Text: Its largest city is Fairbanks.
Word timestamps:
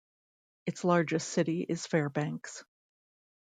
Its 0.65 0.83
largest 0.83 1.29
city 1.29 1.61
is 1.61 1.85
Fairbanks. 1.85 2.63